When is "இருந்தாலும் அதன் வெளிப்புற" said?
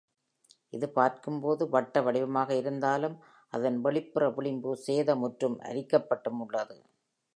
2.55-4.29